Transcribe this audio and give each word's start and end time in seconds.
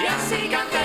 Y 0.00 0.06
así 0.06 0.48
canta 0.48 0.77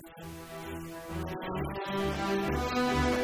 Thank 0.00 0.18
you. 3.06 3.17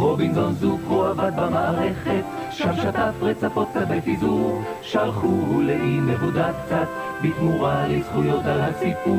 רובינזון 0.00 0.52
זוקרו 0.52 1.04
עבד 1.04 1.32
במערכת, 1.36 2.24
שם 2.50 2.76
שטף 2.76 3.12
רצפות 3.20 3.68
קווי 3.72 4.00
פיזור, 4.00 4.62
שלחו 4.82 5.60
לאי 5.60 6.00
מבודד 6.00 6.52
קצת, 6.66 6.86
בתמורה 7.22 7.88
לזכויות 7.88 8.44
על 8.44 8.60
הסיפור. 8.60 9.16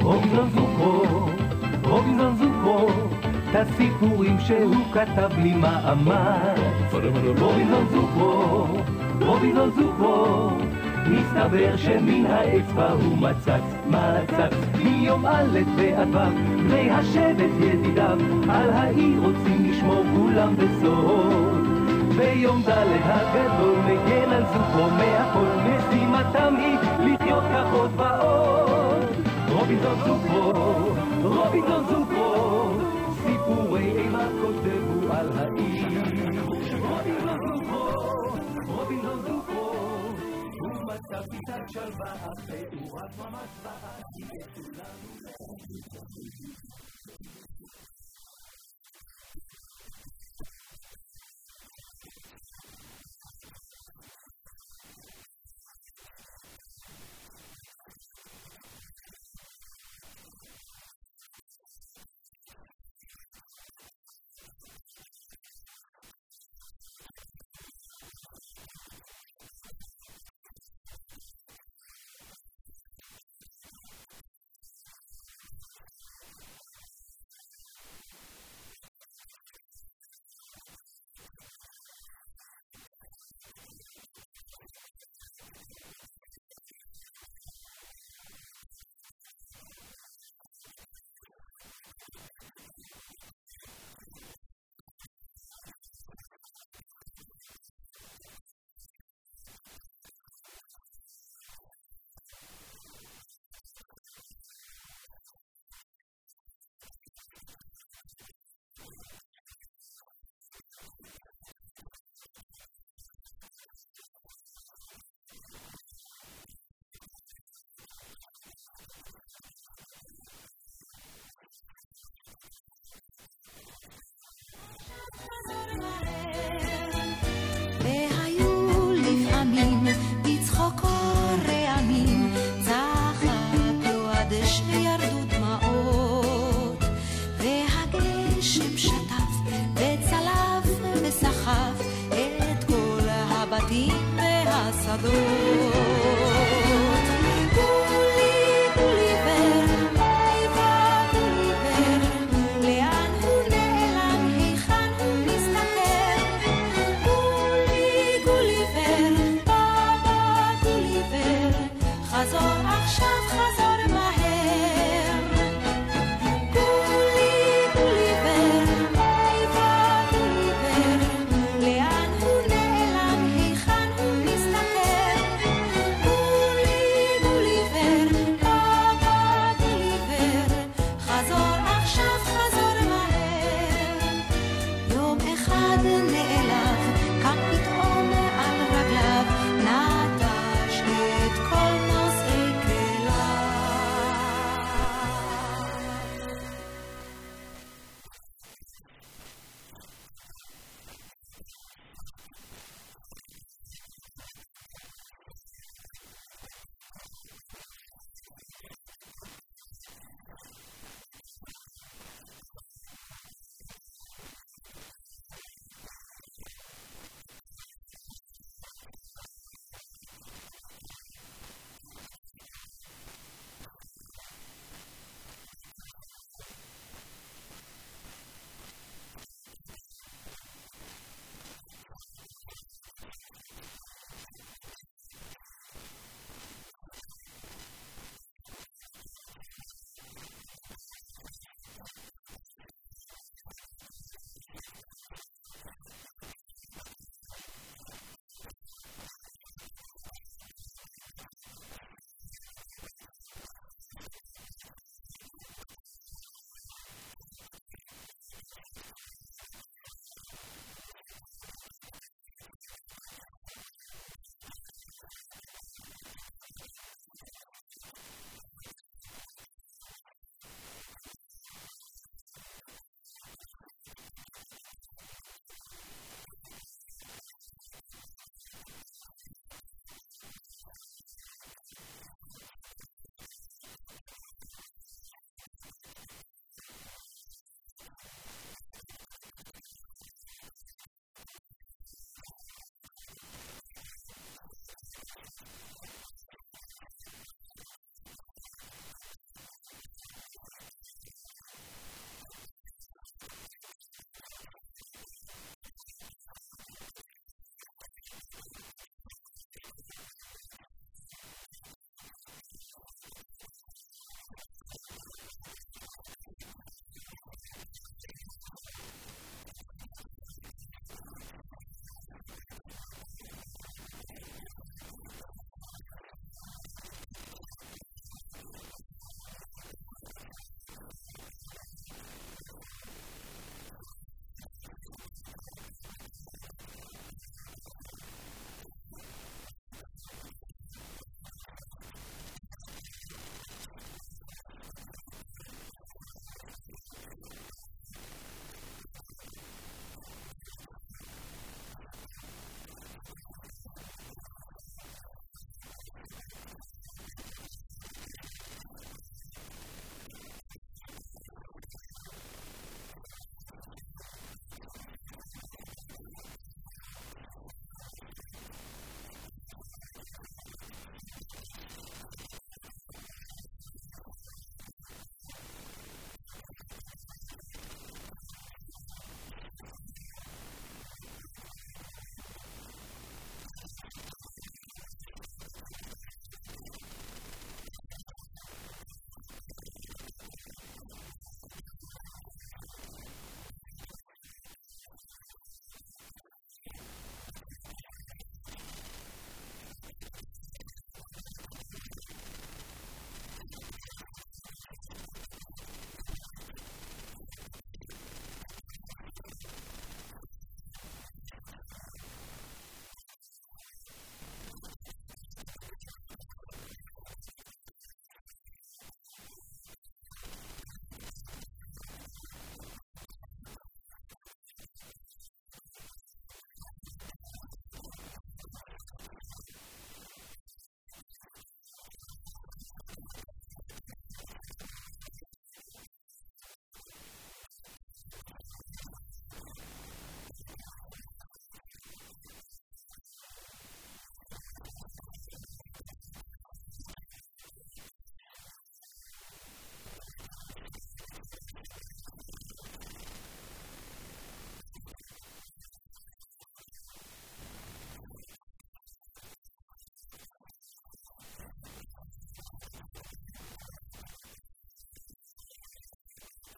רובינזון 0.00 0.50
זוקרו, 0.54 1.02
רובינזון 1.84 2.36
זוקרו, 2.36 2.88
את 3.50 3.56
הסיפורים 3.56 4.40
שהוא 4.40 4.74
כתב 4.92 5.30
בלי 5.36 5.54
מאמץ. 5.54 6.92
רובינזון 6.92 7.88
זוקרו, 7.90 8.66
רובינזון 9.20 9.70
זוקרו, 9.70 10.50
מסתבר 11.10 11.76
שמן 11.76 12.26
האצבע 12.26 12.90
הוא 12.90 13.18
מצץ, 13.18 13.62
מצץ. 13.86 14.56
מיום 14.84 15.26
א' 15.26 15.58
ועד 15.76 16.08
ו', 16.14 16.18
בני 16.68 16.90
השבט 16.90 17.50
ידידיו, 17.60 18.18
על 18.48 18.70
העיר 18.70 19.20
רוצים 19.20 19.70
לשמור 19.70 20.04
כולם 20.16 20.56
בסוד. 20.56 21.66
ביום 22.16 22.62
ד' 22.62 22.70
הגדול 23.04 23.78
מגן 23.78 24.32
על 24.32 24.44
זוכרו 24.46 24.90
מהכל, 24.90 25.46
משימתם 25.64 26.54
היא 26.56 26.76
לחיות 27.00 27.44
עוד 27.72 27.90
ועוד. 27.96 29.04
רובינזון 29.48 29.98
זוכרו, 30.06 30.52
רובינזון 31.22 31.84
זוכרו, 31.88 32.11
שלווה, 41.71 42.13
אחרי 42.13 42.65
הוא 42.79 42.99
רק 42.99 43.11
ממש 43.17 43.49
בעד, 43.63 44.03
את 44.41 44.57